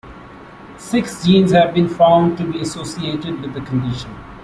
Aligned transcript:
Six 0.79 1.23
genes 1.23 1.51
have 1.51 1.75
been 1.75 1.87
found 1.87 2.35
to 2.39 2.43
be 2.51 2.61
associated 2.61 3.39
with 3.39 3.53
the 3.53 3.61
condition. 3.61 4.09